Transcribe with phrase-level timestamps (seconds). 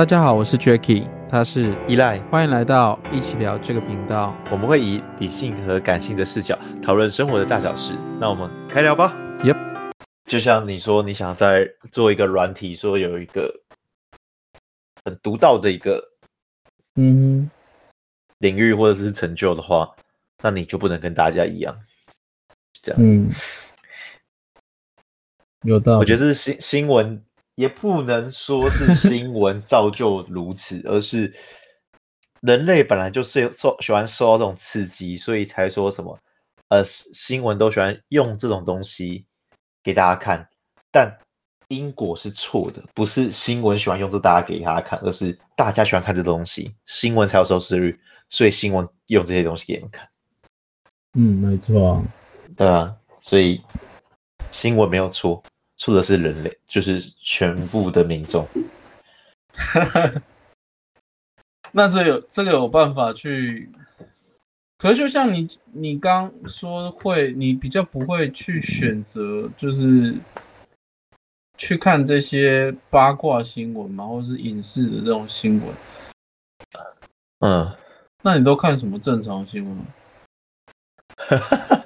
[0.00, 4.34] 大家好，我是 Jacky，他是依赖，欢迎来到一起聊这个频道。
[4.50, 7.92] 我们会以理性和感性的视角讨论生活的大小事。
[8.18, 9.14] 那我们开聊吧。
[9.40, 9.92] Yep，
[10.24, 13.54] 就像你说，你想在做一个软体，说有一个
[15.04, 16.02] 很独到的一个
[16.94, 17.50] 嗯
[18.38, 19.94] 领域或者是成就的话，
[20.42, 21.78] 那你就不能跟大家一样，
[22.80, 22.98] 这样。
[23.02, 23.28] 嗯，
[25.64, 25.98] 有道理。
[25.98, 27.22] 我觉得是新新闻。
[27.60, 31.30] 也不能说是新闻造就如此，而是
[32.40, 36.18] 人类本来就是受喜欢受到这种刺激，所以才说什么
[36.70, 39.26] 呃新闻都喜欢用这种东西
[39.82, 40.48] 给大家看。
[40.90, 41.14] 但
[41.68, 50.08] 因果是错的，不是新闻喜欢用这大家给大家看，而是大家喜欢看这东西，新闻才有收视率，所以新闻用这些东西给你们看。
[51.12, 52.02] 嗯，没错，
[52.56, 53.60] 对啊，所以
[54.50, 55.42] 新闻没有错。
[55.80, 58.46] 错的是人类，就是全部的民众。
[61.72, 63.70] 那这有这个有办法去？
[64.76, 70.14] 可是就像你你刚说会，你比较不会去选择，就是
[71.56, 75.74] 去看这些八卦新闻嘛，或是影视的这种新闻。
[77.38, 77.74] 嗯，
[78.22, 79.78] 那你都看什么正常新闻？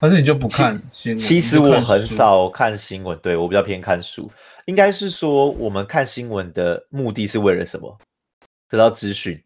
[0.00, 1.18] 还是你就不看新闻？
[1.18, 4.30] 其实我很少看新闻，对，我比较偏看书。
[4.66, 7.98] 应该是说，我们看新闻的目的是为了什么？
[8.68, 9.42] 得到资讯，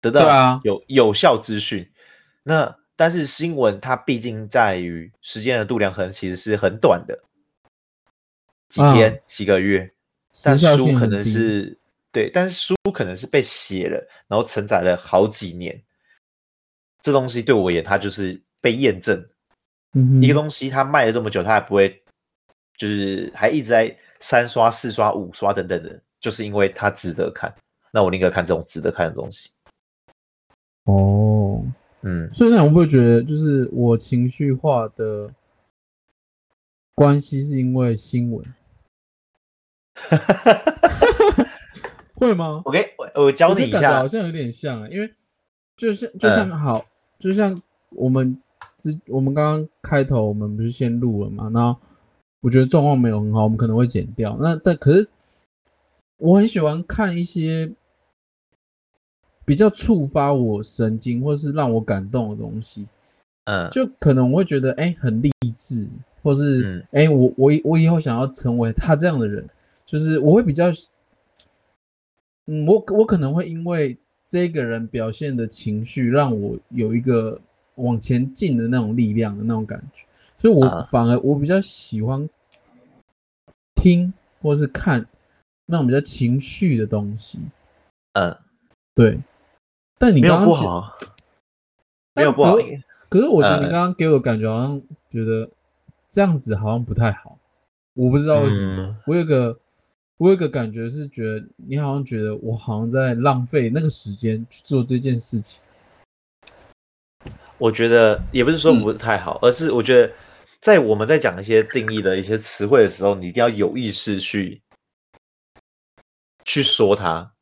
[0.00, 1.88] 得到有有效资讯。
[2.42, 7.18] 那但是新闻它毕竟在于时间的度量衡，其实是很短的，
[8.68, 9.90] 几天、几个月。
[10.42, 11.78] 但书可能是
[12.12, 15.80] 对，但是书可能是被写了，然后承载了好几年。
[17.00, 19.24] 这东西对我而言，它就是被验证。
[20.20, 22.02] 一个东西它卖了这么久，它还不会，
[22.76, 27.54] 就是还一直在三刷、四刷、五刷等等的，就是因为它值得看。
[27.92, 29.50] 那我宁可看这种值得看的东西。
[30.86, 31.62] 哦，
[32.02, 35.32] 嗯，所以那我会不会觉得，就是我情绪化的
[36.96, 38.44] 关系是因为新闻？
[42.14, 45.14] 会吗？？OK，我我教你一下，好像有点像啊，因为
[45.76, 46.86] 就是就像好，嗯、
[47.20, 48.36] 就像我们。
[49.06, 51.48] 我们刚刚开头，我们不是先录了嘛？
[51.48, 51.76] 那
[52.40, 54.36] 我觉得状况没有很好，我们可能会剪掉。
[54.38, 55.08] 那但可是
[56.18, 57.72] 我很喜欢看一些
[59.44, 62.86] 比较触发我神经或是让我感动的东西。
[63.44, 65.88] 嗯，就可能我会觉得哎、欸、很励志，
[66.22, 69.48] 或是哎、欸、我我我以后想要成为他这样的人，
[69.86, 70.70] 就是我会比较，
[72.46, 77.40] 嗯，我我可能会因为这个人表现的情绪让我有一个。
[77.76, 82.28] 往前进的那种力量的那种感觉，所以我反而我比较喜欢
[83.74, 85.04] 听或是看
[85.66, 87.38] 那种比较情绪的东西。
[88.12, 88.36] 嗯，
[88.94, 89.18] 对。
[89.98, 90.98] 但你刚刚没有不好，
[92.14, 92.56] 没有不好。
[93.08, 95.48] 可是我觉得你刚刚给我感觉好像觉得
[96.06, 97.38] 这样子好像不太好，
[97.94, 98.96] 我不知道为什么。
[99.06, 99.56] 我有个
[100.16, 105.62] 我有个感觉是觉得你好像觉得我好像在浪费那个时间去做这件事情。
[107.64, 110.12] 我觉得也不是说不是太好，嗯、而是我觉得
[110.60, 114.60] 在我们在讲一些定义的一些词汇的时候，你一定要有意识去
[116.44, 117.32] 去说它。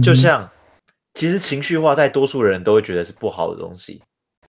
[0.00, 0.48] 就像
[1.14, 4.00] 其实情绪化，在多数人都会觉得是不好的东西，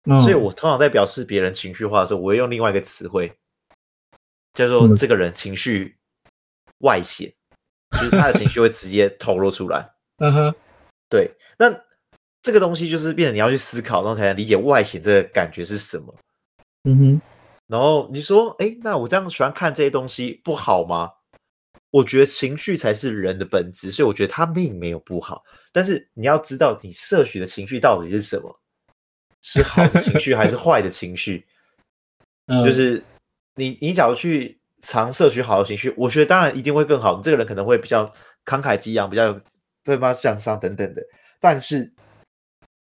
[0.05, 3.33] 嗯、所以我通常在表示别人情绪化的时候，我会用另外一个词汇，
[4.55, 5.97] 叫做这个人情绪
[6.79, 7.35] 外显，
[7.91, 9.91] 就是他的情绪会直接透露出来。
[10.23, 10.55] 嗯哼，
[11.09, 11.69] 对，那。
[12.43, 16.13] 这个东西就是变成你要去思考，然后才能理解外形这个感觉是什么。
[16.85, 17.21] 嗯哼，
[17.69, 21.09] 然后你说，哎，那我这样喜欢看这些东西不好吗？
[21.93, 25.45] 我觉得情绪才是人的本质，所以我觉得它并没有不好。
[25.71, 28.61] 但是你要知道，你摄取的情绪到底是什么？
[29.41, 31.47] 是好的情绪还是坏的情绪？
[32.47, 33.01] 嗯，就是
[33.55, 37.17] 你你假如去常摄取好的情绪，我觉得当然一定会更好。
[37.17, 38.05] 你这个人可能会比较
[38.45, 39.41] 慷慨激昂，比较
[39.85, 41.03] 奋发向上等等的，
[41.39, 41.93] 但是。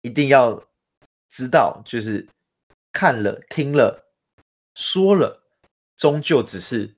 [0.06, 0.62] 一定要
[1.28, 2.28] 知道，就是
[2.92, 4.06] 看了、听了、
[4.74, 5.42] 说了，
[5.96, 6.94] 终究只是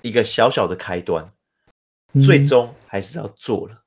[0.00, 1.30] 一个小小的开端，
[2.24, 3.82] 最终还是要做了。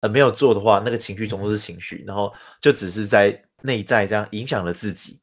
[0.00, 2.32] 而没有做的话，那个情绪终究是情绪，然后
[2.62, 5.20] 就只是在内在这样影响了自己。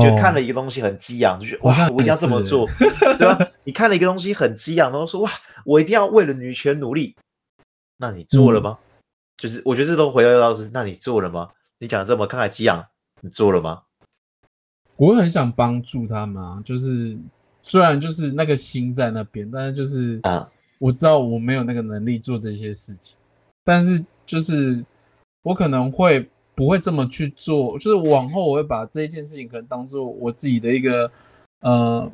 [0.00, 2.66] 就看了一个东西很激昂，就觉得哇，我一定要这么做，
[3.18, 3.38] 对吧？
[3.64, 5.30] 你看了一个东西很激昂，然后说哇，
[5.66, 7.14] 我一定要为了女权努力，
[7.98, 8.78] 那你做了吗？
[9.44, 11.50] 就是我觉得这都回到到是，那你做了吗？
[11.78, 12.82] 你讲这么慷慨激昂，
[13.20, 13.82] 你做了吗？
[14.96, 17.14] 我很想帮助他们啊，就是
[17.60, 23.18] 虽然就是那个心在那边，但是就是啊，我知道我没有那个能力做这些事情，
[23.62, 24.82] 但是就是
[25.42, 31.10] 我可能会不会这么去做，就是往后我会把这一件事情可能当做我自己的一个
[31.60, 32.10] 呃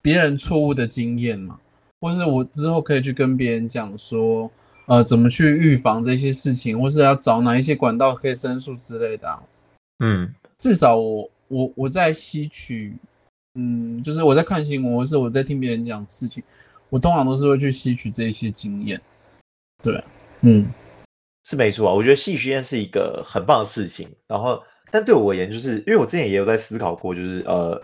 [0.00, 1.60] 别人错误的经验嘛，
[2.00, 4.50] 或是我之后可以去跟别人讲说，
[4.86, 9.42] 呃，怎么去预防这些事情，或是要找哪一些管道可以申诉之类的啊。
[9.98, 12.94] 嗯，至少我我我在吸取，
[13.54, 16.42] 嗯，就是我在看新闻，或是我在听别人讲事情。
[16.88, 19.00] 我通常都是会去吸取这些经验，
[19.82, 20.02] 对，
[20.42, 20.64] 嗯，
[21.44, 21.92] 是没错啊。
[21.92, 24.08] 我觉得吸取经验是一个很棒的事情。
[24.28, 24.62] 然后，
[24.92, 27.82] 但对我而言，就是因为我之前也有在思考过，就是呃，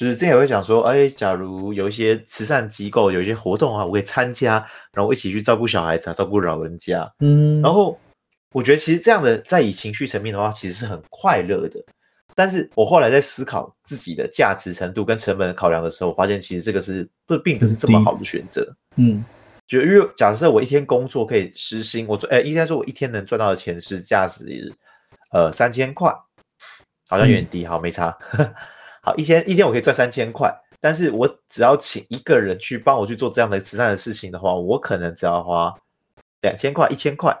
[0.00, 8.00] 就是之前也会想说，哎，假如有一些慈善机构有一些活动啊，我可以参加，然后一起去照顾小孩子啊，照顾老人家，嗯，然后
[8.54, 11.78] 我觉得其实这样的在以情绪层面的话，其实是很快乐的。
[12.34, 18.66] 但是我后来在思考自己的价值程度跟成本的考量的时候，我发现其实这个是不并不是这么好的选择。
[18.96, 19.22] 嗯，
[19.66, 24.74] 就因为假设我一天工作可以时薪，我赚哎应该说我一天能赚到的钱是价值
[25.32, 26.10] 呃三千块，
[27.06, 28.16] 好像有点低，好没差。
[29.02, 35.74] 好，一天一天我可以赚三千块，但是我只要请一个人去帮我去做这样的慈善的事情的话，我可能只要花
[36.42, 37.38] 两千块、一千块。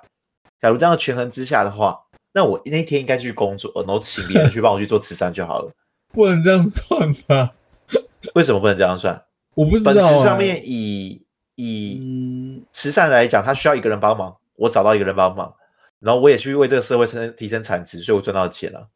[0.60, 1.98] 假如这样的权衡之下的话。
[2.32, 5.72] 那我那天应该去工作，然后请别人去帮我去做慈善就好了。
[6.14, 7.50] 不能这样算吧？
[8.36, 9.20] 为什么不能这样算？
[9.54, 10.00] 我不知道、欸。
[10.00, 11.20] 本质上面以
[11.56, 15.52] 以慈善来讲，他需要一个人帮忙，我找到一个人帮忙，
[15.98, 18.86] 然后我也去为这个社会生提升产值，所以我赚到钱了。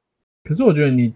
[0.45, 1.13] 可是我觉得你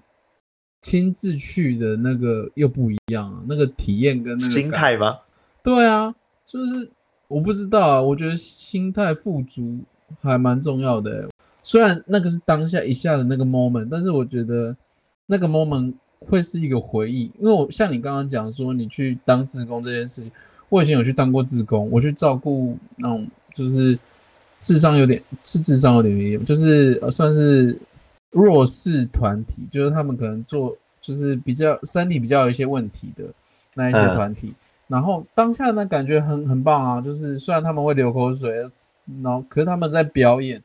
[0.81, 5.19] 亲自去的那个又不一样啊，那个体验跟那个心态吗？
[5.63, 6.15] 对啊，
[6.47, 6.91] 就是
[7.27, 9.81] 我不知道啊，我觉得心态富足
[10.23, 11.29] 还蛮重要的、欸。
[11.63, 14.75] 虽然那个是当下一下的那个 moment，但是我觉得
[15.27, 20.33] 那个 moment 会是一个回忆，因为我像你刚刚讲说你去当志工这件事情，
[20.69, 23.99] 我以前有去当过志工，我去照顾那种就是
[24.59, 27.79] 智商有点是智商有点严，就是算是
[28.31, 33.25] 弱势团体，就是他们可能做就是比较身体比较有一些问题的
[33.75, 34.55] 那一些团体，
[34.87, 38.55] 然后当下呢感觉很很棒啊，就是虽然他们会流口水，
[39.23, 40.63] 然后可是他们在表演。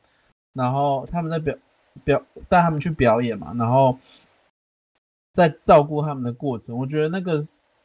[0.56, 1.52] 然后他们在表
[2.04, 3.98] 表带他们去表演嘛，然后
[5.32, 7.36] 在照顾他们的过程，我觉得那个，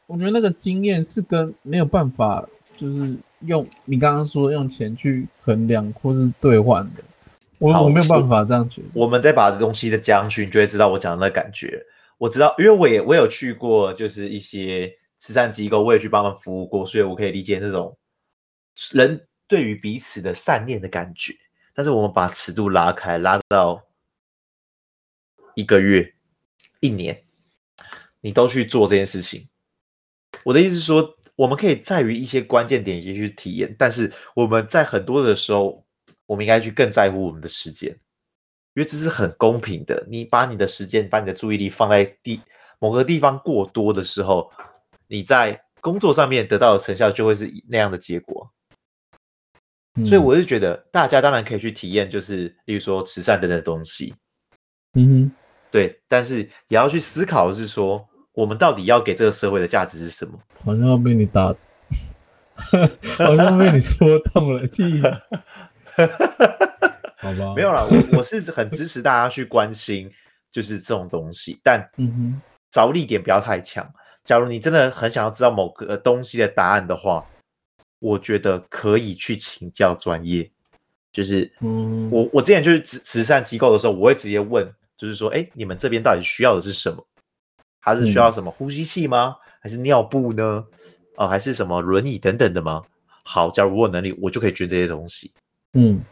[0.06, 7.02] 我觉得那个经验是跟没有办法，就是用你刚刚说用钱去衡量或是兑换的，
[7.60, 8.88] 我我没有办法这样觉得。
[8.94, 11.80] 我们再把这东西再加上去，你就会知道我讲的那感觉。
[12.18, 17.96] 我知道，因为我也我有去过，就是一些慈善机构，我也去帮他们服务过，所以我可以理解那种
[18.92, 21.34] 人对于彼此的善念的感觉。
[21.74, 23.82] 但是我们把尺度拉开，拉到
[25.54, 26.14] 一个月、
[26.80, 27.22] 一年，
[28.20, 29.48] 你都去做这件事情。
[30.44, 35.84] 我的意思是说，我们可以在于一些关键点也去体验，但是我们在很多的时候，
[36.30, 37.90] 我们应该去更在乎我们的时间，
[38.74, 40.06] 因为这是很公平的。
[40.08, 42.40] 你把你的时间、把你的注意力放在地
[42.78, 44.48] 某个地方过多的时候，
[45.08, 48.48] 你在工作上面得到的成效就会是那样的结果。
[50.06, 54.14] 所以我是觉得，大家当然可以去体验，就是例如说慈善等等的东西，
[54.94, 55.32] 嗯哼，
[55.72, 56.00] 对。
[56.06, 60.38] 但是也要去思考的是说，我们到底要给这个社会的价值是什么？
[60.64, 61.52] 好像要被你打，
[63.18, 65.02] 好像被你说痛了， 气死。
[67.18, 70.10] 好吧，没有啦，我我是很支持大家去关心，
[70.50, 71.88] 就是这种东西，但
[72.70, 73.88] 着力点不要太强。
[74.24, 77.26] 假如你真的很想要知道某个东西的答案的话。
[78.02, 80.50] 我觉得可以去请教专业，
[81.12, 84.66] 就是，嗯，我我之前就是慈慈善机构的时候，我会直接问，
[84.96, 87.06] 就是说，哎，你们这边到底需要的是什么？
[87.78, 89.36] 还是需要什么呼吸器吗？
[89.60, 90.64] 还是尿布呢？
[91.16, 92.82] 哦，还是什么轮椅等等的吗？
[93.22, 95.30] 好，假如我有能力，我就可以捐这些东西。
[95.74, 96.02] 嗯，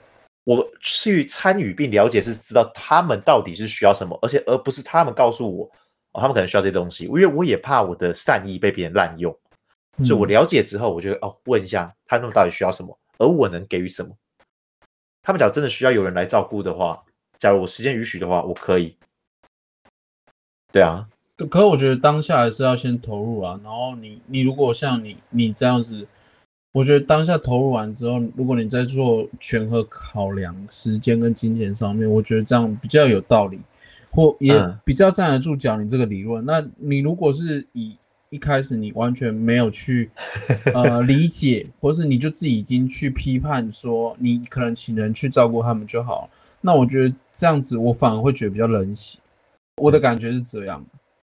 [0.45, 5.65] 我去参与并了解，是知道他们到底是需要什么，而且而不是他们告诉我，
[6.13, 9.37] 哦，他们可能需要这些东西，因为我也怕我的善意被别人滥用。
[10.05, 14.17] 所以我了解之后，我就哦问一下他们到底需要什么，而我能给予什么。
[15.23, 17.05] 他们假如真的需要有人来照顾的话，
[17.37, 18.97] 假如我时间允许的话，我可以。
[20.71, 21.09] 对啊，
[21.51, 23.59] 可是我觉得当下还是要先投入啊。
[23.65, 26.07] 然后你你如果像你你这样子，
[26.73, 33.59] 我觉得当下投入完之后，如果你在做权衡考量时间跟金钱上面，我觉得这样比较有道理，
[34.11, 35.77] 或也比较站得住脚。
[35.77, 37.97] 你这个理论，嗯、那你如果是以
[38.31, 40.11] 一开始你完全没有去
[40.75, 46.29] 呃理解，或是你就自己已经去批判说你可能请人去照顾他们就好，
[46.61, 49.19] 那我觉得这样子我反而会觉得比较冷血。
[49.77, 50.85] 我的感觉是这样，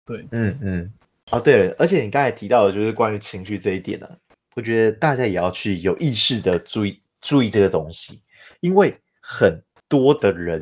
[0.05, 0.91] 对，嗯嗯。
[1.31, 4.11] 哦，对了，而且你刚才提到的就是关于情绪这一点呢、啊，
[4.59, 8.21] 我觉得大家也要去有意识的注意注意这个东西，
[8.59, 10.61] 因为很多的人，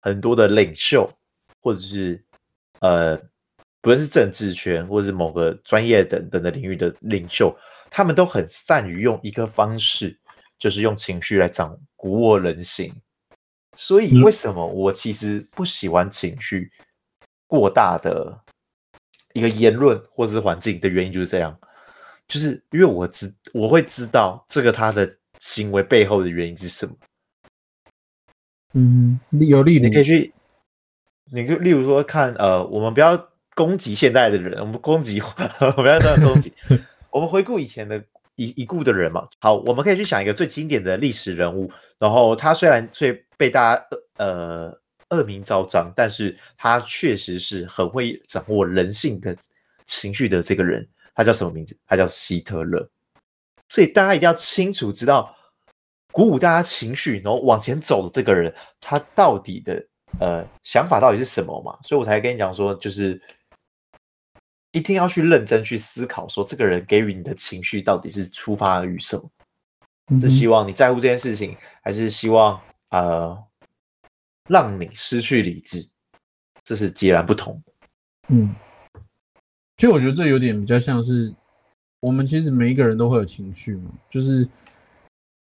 [0.00, 1.08] 很多的领袖，
[1.62, 2.20] 或者是
[2.80, 3.16] 呃，
[3.80, 7.56] 不论是政治圈，或者是某个专业等等的领域的领袖，
[7.88, 10.18] 他们都很善于用一个方式，
[10.58, 12.92] 就是用情绪来掌鼓舞人心。
[13.76, 16.72] 所以，为什么我其实不喜欢情绪
[17.46, 18.36] 过大的
[19.32, 21.56] 一个言论或者是环境的原因就是这样。
[22.28, 26.94] 就是因为我知我会知道这个他的行为背后的原因是什么。
[28.74, 30.32] 嗯，有利你可以去，
[31.32, 35.20] 你就例如说看呃，我们不要攻击现在的人，我们攻击
[35.58, 36.52] 我不要这样攻击，
[37.10, 37.98] 我们回顾以前的
[38.36, 39.26] 已已故的人嘛。
[39.40, 43.84] 好，我们可以去想一个最经典的历史人物，然后他虽然最被大家
[44.18, 49.34] 呃恶名昭彰，但是他确实是很会掌握人性的
[49.86, 50.86] 情绪的这个人。
[51.18, 51.76] 他叫什么名字？
[51.84, 52.88] 他叫希特勒。
[53.68, 55.36] 所以大家一定要清楚知道，
[56.12, 59.84] 鼓舞大家情绪，然后往前走的这个人，他到底的
[60.20, 61.76] 呃想法到底是什么嘛？
[61.82, 63.20] 所以我才跟你讲说，就是
[64.70, 70.20] 一定要去认真去思考，说这个人给予你的情绪到底是出发于什么？
[70.20, 72.60] 是希望你在乎这件事情，还是希望
[72.92, 73.36] 呃
[74.48, 75.84] 让你失去理智？
[76.62, 77.60] 这是截然不同。
[78.28, 78.54] 嗯。
[79.78, 81.32] 其实我觉得这有点比较像是，
[82.00, 84.46] 我们其实每一个人都会有情绪嘛，就是，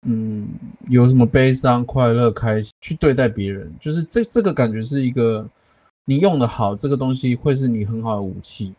[0.07, 0.47] 嗯，
[0.87, 5.49] 有什么悲伤、快乐、开心去对待别人，就是这这个感觉是一个
[6.05, 8.75] 你用的好，这个东西会是你很好的武器。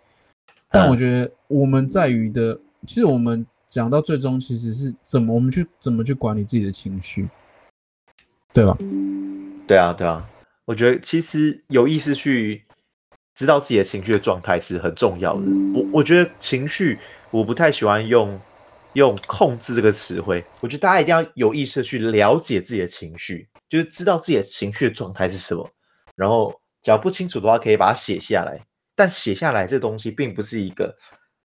[0.71, 7.29] 但我觉得我们在于的，其实我们讲到最终，其实是怎么我们去怎么去管理自己的情绪，
[8.53, 8.79] 对吧？
[9.67, 10.25] 对啊，对啊，
[10.67, 12.63] 我觉得其实有意识去。
[13.39, 15.43] 知道自己的情绪的状态是很重要的。
[15.73, 16.99] 我我觉得情绪，
[17.31, 18.37] 我不太喜欢用
[18.95, 20.45] 用控制这个词汇。
[20.61, 25.71] 我觉得大家一定要有意识去了解自己的情绪，就是知道自己的情绪的状态是什么。
[26.17, 26.53] 然后，
[26.83, 28.61] 只要不清楚的话，可以把它写下来。
[28.97, 30.93] 但写下来这东西并不是一个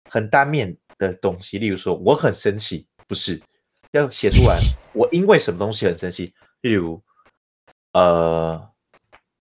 [0.08, 1.58] 很单面的东西。
[1.58, 3.42] 例如说，我很生气，不是
[3.90, 4.56] 要写出来。
[4.92, 6.32] 我因为什么东西很生气？
[6.60, 7.02] 例如，
[7.94, 8.70] 呃，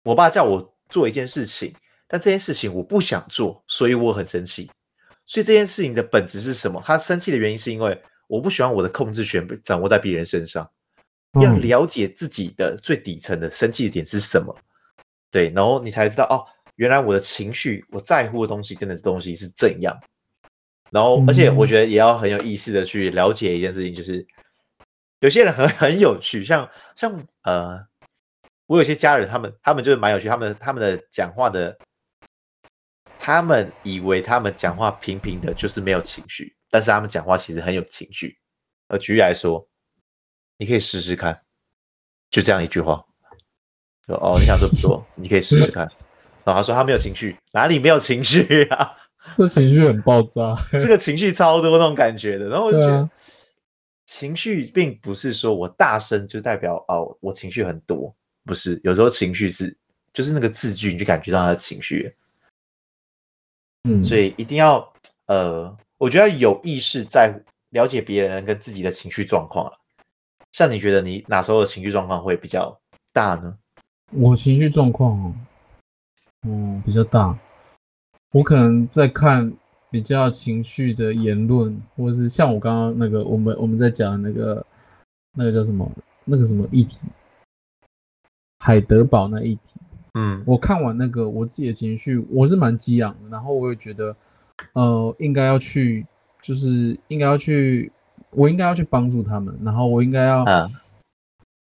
[0.01, 1.71] 我爸叫我做一件事情。
[2.11, 4.69] 但这件事情我不想做，所以我很生气。
[5.25, 6.81] 所以这件事情的本质是什么？
[6.85, 10.69] 他生气的原因是因为我不喜欢我的控制权被掌握在别人身上。
[11.41, 14.53] 要了解自己的最底层的生气的点是什么，
[15.31, 16.43] 对，然后你才知道哦，
[16.75, 19.97] 原来我的情绪，我在乎的东西，跟的东西是怎样。
[20.89, 24.27] 然后，而且我觉得也要很有意识的去了解一件事情，就是
[25.21, 27.79] 有些人很 很有趣，像像呃，
[28.67, 31.77] 我有些家人，他们他们就是蛮有趣，他们他们的讲话的。
[33.23, 38.35] 他们以为他们讲话平平的，就是没有情绪，但是他们讲话其实很有情绪。
[38.87, 39.65] 而举例来说，
[40.57, 41.39] 你可以试试看，
[42.31, 43.05] 就这样一句话，
[44.07, 45.87] 说 哦，你想这么多，你可以试试看。
[46.43, 48.91] 然后他说他没有情绪，哪里没有情绪啊？
[49.37, 52.49] 这情绪很爆炸， 这个情绪超多那种感觉的。
[52.49, 53.07] 然后我就觉得，
[54.07, 58.81] 情绪并不是说我大声就代表哦，我情绪很多，不是。
[58.83, 59.77] 有时候情绪是
[60.11, 62.11] 就是那个字句，你就感觉到他的情绪。
[63.83, 64.93] 嗯，所以一定要，
[65.25, 67.33] 呃，我觉得要有意识在
[67.69, 69.77] 了解别人跟自己的情绪状况了。
[70.51, 72.77] 像你觉得你哪时候的情绪状况会比较
[73.13, 73.57] 大呢？
[74.11, 75.33] 我情绪状况，
[76.47, 77.37] 嗯，比较大。
[78.33, 79.51] 我可能在看
[79.89, 84.65] 比较情绪的言论，或是像我刚刚那个，我们我们在讲那个
[85.33, 85.89] 那个叫什么
[86.25, 86.99] 那个什么议题，
[88.59, 89.79] 海德堡那议题。
[90.13, 94.13] 嗯，我看完那个，我自己的情绪我是蛮激昂的，然后我也觉得，
[94.73, 96.05] 呃，应该要去，
[96.41, 97.89] 就是应该要去，
[98.31, 100.43] 我应该要去帮助他们，然后我应该要，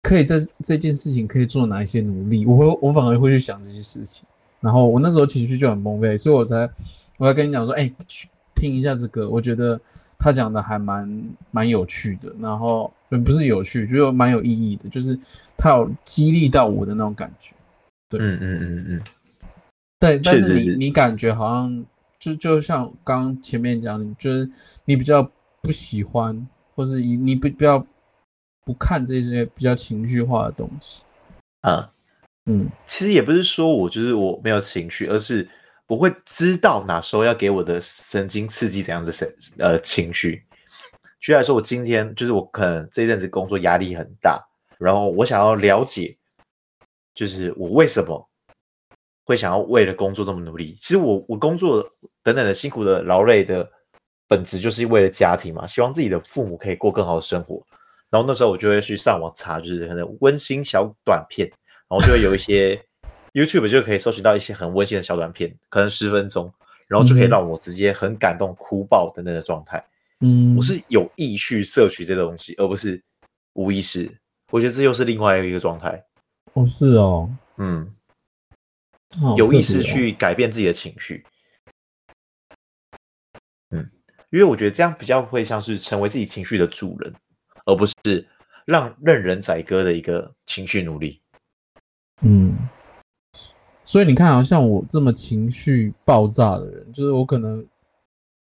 [0.03, 4.25] 可以在这件事情可以做哪一些努力，我会我反而会去想这些事情，
[4.59, 6.69] 然后我那时候情绪就很崩溃，所以我才
[7.17, 9.79] 我要跟你讲说，哎，去听一下这个，我觉得
[10.19, 12.91] 他讲的还蛮蛮有趣的，然后
[13.23, 15.17] 不是有趣，就蛮有意义的，就是
[15.55, 17.55] 他有激励到我的那种感觉。
[18.17, 19.01] 对，嗯嗯嗯嗯，
[19.99, 21.85] 对，但是你你感觉好像
[22.19, 24.49] 就就像刚前面讲，就是
[24.85, 25.29] 你比较
[25.61, 27.85] 不喜欢，或是你你不比较
[28.63, 31.03] 不看这些比较情绪化的东西。
[31.61, 31.91] 啊，
[32.45, 35.47] 嗯，其实也不是说我就是我没有情绪，而是
[35.87, 40.43] 我会知道哪时候要给我的神经刺激怎样的神呃情绪。
[41.19, 44.39] 举例来说，我今天就是我可能这一阵子工作压力很大，
[44.77, 46.15] 然后我想要了解。
[47.15, 48.29] 就是我为什么
[49.23, 50.77] 会想要为了工作这么努力？
[50.79, 51.81] 其实我我工作
[52.21, 53.67] 等等的辛苦的劳累的
[54.27, 57.65] 本质就是为了家庭嘛，希望自己的父母可以过更好的生活。
[58.11, 61.47] 然后那时候我就会去上网查，就是可能温馨小短片，
[61.89, 62.79] 然后就会有一些
[63.33, 66.53] YouTube 就可以搜寻到一些很温馨的小短片，可能十分钟，
[66.87, 69.83] 然后就可以让我直接很感动、哭爆等等的状态。
[70.21, 73.01] 嗯，我是有意去摄取这个东西，而不是
[73.53, 74.09] 无意识。
[74.51, 76.01] 我觉得这又是另外一个状态。
[76.55, 77.89] 哦，是哦，嗯，
[79.37, 81.23] 有意识去改变自己的情绪。
[83.69, 83.89] 嗯，
[84.31, 87.13] 因为我觉得这样比较会像是成为自己情绪的主人。
[87.67, 87.95] 而不是
[88.63, 91.19] 让任人宰割的一个情绪奴隶。
[92.21, 92.55] 嗯，
[93.83, 97.65] 所以你看，好像我这么情绪爆炸的人，就是我可能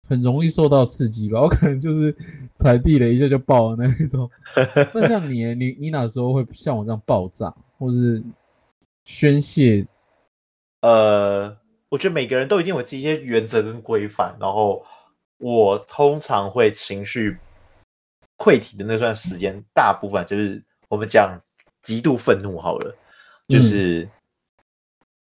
[0.09, 2.15] 很容易受到刺激吧，我可能就是
[2.55, 4.27] 踩地雷一下就爆了那一种。
[4.91, 8.21] 那像你，你你哪时候会像我这样爆炸，或是
[9.03, 9.83] 宣泄？
[10.81, 11.57] 呃，
[11.89, 14.85] 我觉得每个人都一定有自己一些原则跟规范，然后
[15.39, 17.37] 我通常会情绪。
[18.37, 20.59] 溃体的那段时间，大部分就是
[20.89, 21.39] 我们讲
[21.83, 22.95] 极度愤怒好了，
[23.47, 24.09] 就是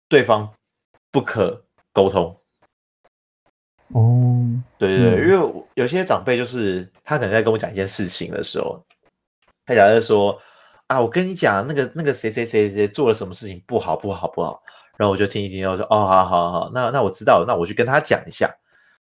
[0.08, 0.48] 对方
[1.10, 1.60] 不可
[1.92, 2.40] 沟通。
[3.88, 4.46] 哦，
[4.78, 8.80] 对对对，因为有些长辈就是他可能在跟我讲一件事情的时候，
[9.66, 10.40] 他假设说
[10.90, 14.60] 啊，我跟你讲那个那个谁谁谁谁做了什么事情不好不好不好，
[14.98, 18.50] 然后我就听一听，然后说哦，好好好，那那我知道了，那我去跟他讲一下。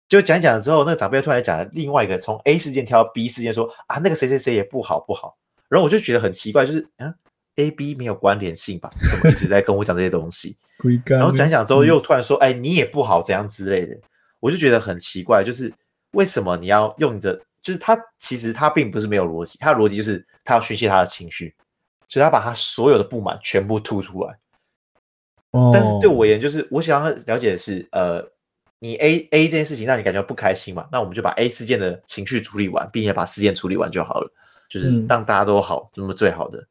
[0.08, 5.36] 就讲讲了之后，那个长辈突然讲了另外一个从 A 事件跳到 B 事件，说啊，那个谁谁谁也不好不好。
[5.68, 7.14] 然后我就觉得很奇怪，就是啊
[7.56, 8.90] ，A B 没有关联性吧？
[9.10, 10.56] 怎么一直在跟我讲这些东西？
[11.18, 13.96] 然后讲讲之后又突然说，哎，你也不好怎样之类的，
[14.38, 15.72] 我就觉得很奇怪，就是
[16.12, 17.40] 为什么你要用着？
[17.60, 21.52] 就是他其实他并不是没有逻辑，他的逻辑就是他要宣泄他的情绪，
[22.08, 24.38] 所以他把他所有的不满全部吐出来。
[25.52, 28.24] 哦，但是对我而言，就是我想要了解的是，呃。
[28.78, 30.86] 你 A A 这件事情让你感觉不开心嘛？
[30.92, 34.30] 那我们就把 A 事件的情绪处理完，并且把事件处理完就好了，
[34.68, 36.62] 就是让大家都好，这么最好的，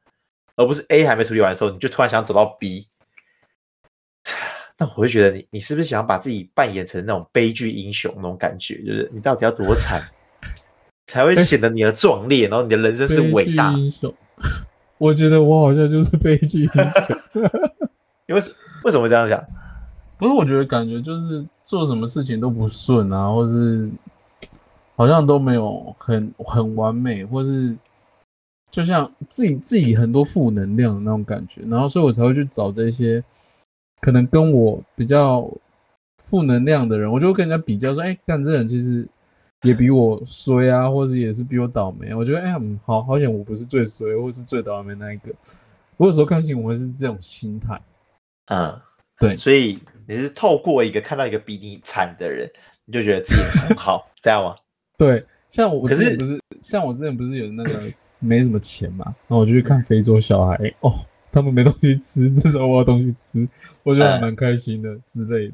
[0.56, 2.88] 而不是 A 还没处理完的时候，你就突然想走到 B。
[4.78, 8.78] 那我会觉得你你是不是想要把自己扮演成那种悲剧英雄那种感觉？
[8.84, 10.08] 就是你到底要多惨，
[11.08, 14.14] 才会显得你的壮烈，然后你的人生是伟大英雄？
[14.98, 17.44] 我觉得我好像就是悲剧英雄，
[18.28, 18.42] 因为
[18.84, 19.44] 为什么这样想？
[20.18, 23.92] 不是，我觉得感觉就是做什么事情都不顺啊，或是
[24.96, 27.76] 好像都没有很很完美，或是
[28.72, 33.22] 就像自己自己很多负能量的那种感觉，然后所以我才会去找这些
[34.00, 35.46] 可能跟我比较
[36.24, 39.06] 负能量的人，我就会跟人家比较说，哎，干这人其实
[39.66, 42.14] 也比我衰啊，或者也是比我倒霉。
[42.14, 45.34] 我觉得，哎，嗯，好好险，我不是最衰，或是最倒霉那一个。
[45.98, 47.82] 我有时候看新闻是这种心态，
[48.48, 48.80] 嗯，
[49.20, 49.80] 对，所以。
[50.08, 52.48] 你是透过一个看到一个比你惨的人，
[52.86, 54.56] 你就觉得自己很好， 这样吗？
[55.00, 60.94] 对，像我可是不是，是像我之前不是有那个没什么钱嘛，然后我就去看非洲小孩，哦，
[61.32, 63.50] 他们没东西吃，至少我有东西吃，
[63.82, 65.54] 我觉得还蛮开心的、嗯、之类的。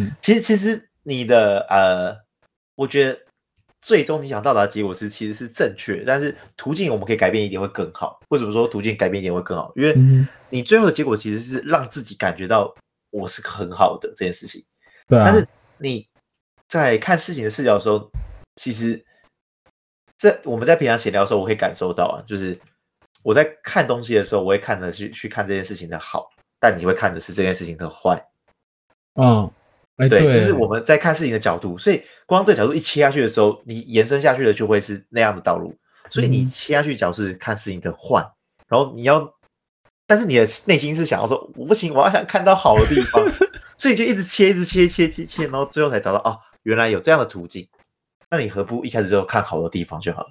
[0.00, 2.12] 嗯，其实其实你的呃，
[2.80, 3.20] 我觉得
[3.80, 8.18] 最终你想到达的结果是其实是正确，但是途径我们可以改变一点会更好。
[8.28, 9.72] 为什么说途径改变一点会更好？
[9.76, 9.94] 因为
[10.48, 12.74] 你最后的结果其实是让自己感觉到。
[13.12, 14.64] 我是很好的这件事情，
[15.08, 15.24] 对啊。
[15.24, 15.44] 但是
[15.78, 16.08] 你
[16.68, 18.08] 在看事情的视角的时候，
[18.54, 19.04] 其实，
[20.16, 22.56] 在我们在平常闲聊的时候，我可以感受到啊，就是
[23.24, 28.24] 我在看东西的时候，我会看的去去看这件事情的好，但你会看的是这件事情的坏。
[29.16, 29.50] 嗯，
[30.00, 31.76] 哎，对，这是我们在看事情的角度。
[31.78, 35.74] 所以，光这个角度一切下去的时候，你延伸下去的就会是那样的道路。
[36.08, 38.26] 所以，你切下去角是看事情的坏，
[38.68, 39.32] 然后你要。
[40.06, 43.24] 但是你的内心是想要说，我不行，我要想看到好的地方，
[43.78, 47.64] 所以就一直切，一直切，切切切，然后最后才找到哦，原来有这样的途径。
[48.28, 50.30] 那你何不一开始就看好的地方就好了？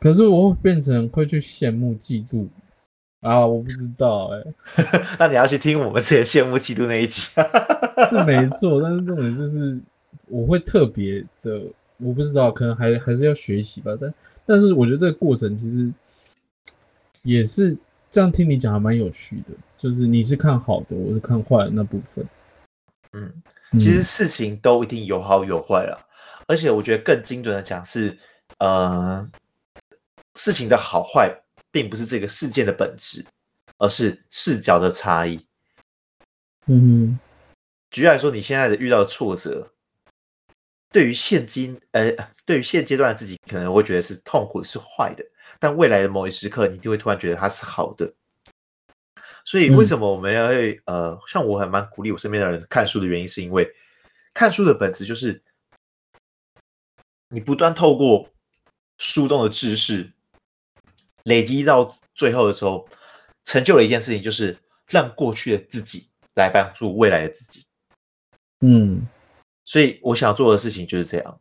[0.00, 2.48] 可是我会变成会去羡慕嫉妒
[3.20, 5.06] 啊，我不知道哎、欸。
[5.18, 7.22] 那你要去听我们之前羡慕嫉妒那一集，
[8.08, 8.80] 是没错。
[8.82, 9.78] 但是重点就是
[10.26, 11.60] 我会特别的，
[11.98, 13.92] 我不知道，可能还还是要学习吧。
[14.00, 14.14] 但
[14.46, 15.90] 但是我觉得这个过程其实
[17.22, 17.76] 也是。
[18.12, 22.28] 这样听你讲还蛮有趣的，就是你是看好的，我是看坏的那部分。
[23.12, 23.32] 嗯，
[23.78, 25.94] 其实事情都一定有好有坏啊，
[26.48, 28.18] 而且我觉得更精准的讲是，
[28.58, 29.24] 呃，
[30.34, 31.32] 事情的好坏
[31.70, 33.24] 并不是这个事件的本质，
[33.78, 35.44] 而是视角的差异。
[36.66, 37.18] 嗯，
[37.90, 39.72] 举例来说，你现在的遇到的挫折，
[40.90, 42.10] 对于现今，呃，
[42.44, 45.24] 对于现阶段的自己，可能会觉得是痛苦，是坏的。
[45.58, 48.12] 但未来的某一时刻，你就会突然觉得它是好的。
[49.44, 53.68] 所以，为什么我们要会、嗯、呃，像我还蛮鼓励我身边的人看书的原因，是因为
[54.32, 55.42] 看书的本质就是
[57.28, 58.28] 你不断透过
[58.98, 60.12] 书中的知识
[61.24, 62.86] 累积到最后的时候，
[63.44, 64.56] 成就了一件事情，就是
[64.86, 67.64] 让过去的自己来帮助未来的自己。
[68.60, 69.06] 嗯，
[69.64, 71.40] 所以我想要做的事情就是这样，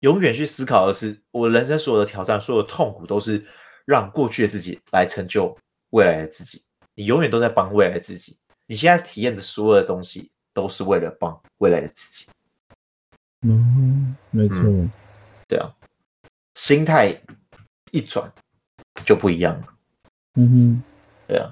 [0.00, 3.44] 永远去思考的是，我人生所有的挑战、所有的痛苦，都是
[3.84, 5.56] 让过去的自己来成就
[5.90, 6.62] 未来的自己。
[6.94, 12.30] 你永远都在帮未来的自己，你现在体验的所有的东西，都是为了帮未来的自己。
[13.42, 14.90] 嗯，没错，嗯，
[15.46, 15.72] 对啊，
[16.54, 17.16] 心态
[17.92, 18.32] 一转
[19.08, 19.66] 就不一样了。
[20.34, 20.82] 嗯哼，
[21.26, 21.50] 对啊，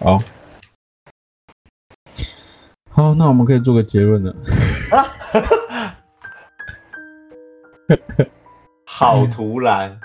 [0.00, 0.18] 好，
[2.90, 4.34] 好，那我们可以做个结论了。
[8.86, 10.00] 好突然，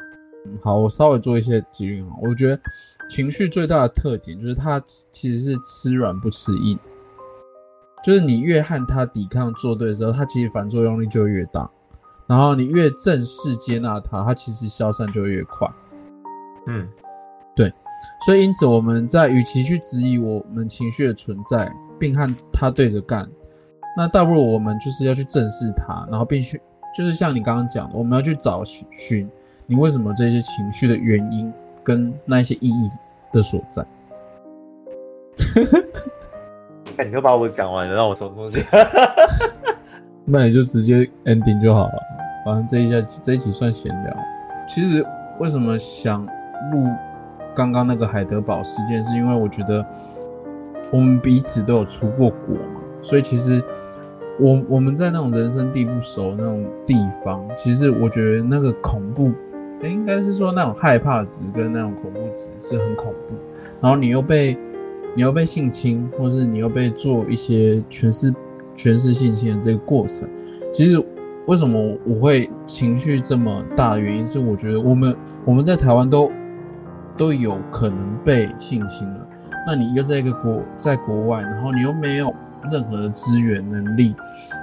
[0.61, 2.17] 好，我稍微做一些结论啊。
[2.21, 2.61] 我觉得
[3.09, 4.81] 情绪最大的特点就是它
[5.13, 6.77] 其实是吃软不吃硬。
[8.03, 11.71] 就是你越和它抵抗作对的时候，它其实反作用力就越大，
[12.27, 15.67] 然后你越正式接纳它，它其实消散就越快。
[16.67, 16.87] 嗯，
[17.55, 17.71] 对，
[18.25, 23.29] 所以因此我们在与其去质疑我们情绪的存在，并和它对着干，
[23.97, 26.61] 那倒不如我们就是要去正视它，然后并去
[26.95, 29.29] 就是像你刚刚讲的，我们要去找寻
[29.65, 31.51] 你为什么这些情绪的原因
[31.83, 32.89] 跟那些意义
[33.31, 33.85] 的所在。
[37.03, 38.63] 你就把我讲完了，让我什么东西？
[40.25, 41.93] 那你就直接 ending 就好了。
[42.45, 44.17] 反正这一下这一集算闲聊。
[44.67, 45.05] 其实
[45.39, 46.25] 为什么想
[46.71, 46.87] 录
[47.55, 49.85] 刚刚那个海德堡事件，是因为我觉得
[50.91, 53.63] 我们彼此都有出过国嘛，所以其实
[54.39, 59.31] 我我们在那种人生地不熟那种地方，其实我觉得那个恐怖，
[59.81, 63.35] 欸、应该是说那种害怕值跟那种恐怖值是很恐怖。
[63.81, 64.57] 然后你又被。
[65.15, 68.33] 你又被性侵，或是你又被做一些全是、
[68.75, 70.27] 权势性侵的这个过程，
[70.71, 71.03] 其实
[71.45, 76.31] 为什么我会情绪这么大的原因，是我觉得我们我们在台湾都
[77.17, 79.27] 都有可能被性侵了。
[79.67, 82.33] 那你又在一个国在国外，然后你又没有
[82.71, 84.15] 任何的资源能力，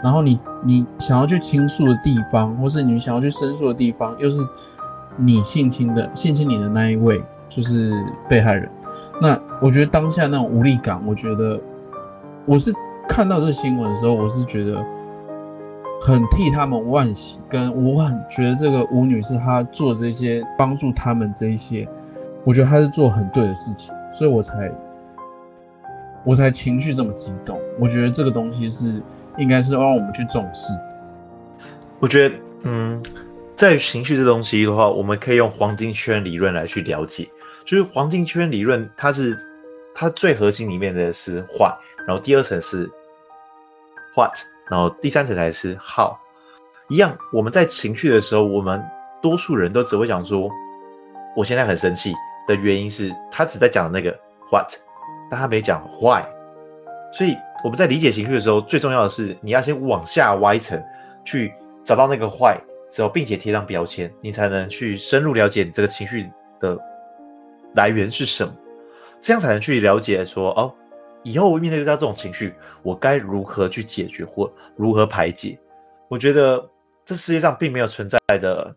[0.03, 4.39] 然后你你想要去倾诉的地方，或是你想要去申诉的地方，又是
[5.17, 7.93] 你性侵的性侵你的那一位就是
[8.29, 8.69] 被害人。
[9.23, 11.61] 那我觉得当下那种无力感，我觉得
[12.45, 12.73] 我是
[13.11, 14.77] 看到这新闻的时候，我是觉得
[16.01, 21.87] 很替他们惋惜，跟我很觉得这个吴女士她做这些帮助他们这一些，
[22.45, 24.71] 我觉得她是做很对的事情，所以我才
[26.25, 27.61] 我才情绪这么激动。
[27.81, 29.03] 我觉得这个东西是
[29.37, 30.73] 应该是让我们去重视。
[31.99, 33.03] 我觉得，嗯，
[33.57, 37.29] 在情绪这东西的话，我们可以用黄金圈理论来去了解。
[37.65, 39.37] 就是黄金圈理论，它是
[39.97, 42.91] 它最核心里面的是坏然后第二层是
[44.17, 44.33] what，
[44.71, 46.15] 然后第三层才是 how。
[46.89, 48.83] 一样，我们在情绪的时候，我们
[49.23, 50.51] 多数人都只会讲说，
[51.37, 52.15] 我现在很生气
[52.49, 54.11] 的原因是他只在讲那个
[54.51, 54.73] what，
[55.31, 56.23] 但他没讲 why。
[57.13, 60.83] 所以我们在理解情绪的时候，最重要的是你要先往下挖一层，
[61.25, 62.57] 去找到那个 why
[62.91, 66.79] 之后，并且贴上标签，你才能去深入了解你这个情绪的。
[67.75, 68.53] 来源是什么？
[69.21, 70.75] 这样才能去了解说哦，
[71.23, 75.59] 以后我面对到这种情绪，我该如何去解决或如何排解？
[76.09, 76.69] 我觉得
[77.05, 78.75] 这世界上并没有存在的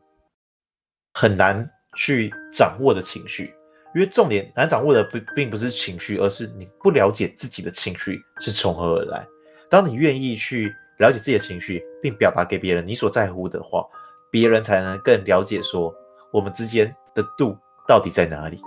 [1.14, 3.54] 很难去掌握的情绪，
[3.96, 9.26] 因为重点难掌握的不并不是情绪，而是你不了解自己的情绪是从何而来。
[9.70, 13.84] 当你愿意去了解自己的情绪，并表达给别人你所在乎的话，
[14.30, 15.94] 别人才能更了解说
[16.32, 18.62] 我们之间的度到底在哪里。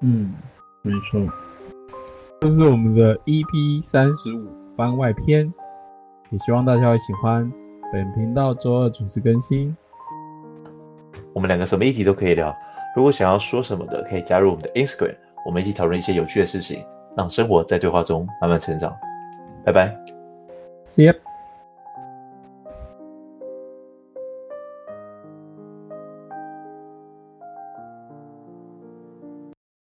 [0.00, 0.34] 嗯，
[0.82, 1.20] 没错，
[2.40, 4.46] 这是我们的 EP 三十五
[4.76, 5.52] 番外篇，
[6.30, 7.52] 也希望大家会喜欢。
[7.92, 9.76] 本频道周二准时更新。
[11.32, 12.54] 我们两个什么议题都可以聊，
[12.94, 16.84] 如果想要说什么的，可以加入我们的 Instagram，我们一起讨论一些有趣的事情，
[17.16, 18.94] 让生活在对话中慢慢成长。
[19.64, 19.98] 拜拜
[20.86, 21.27] ，See you。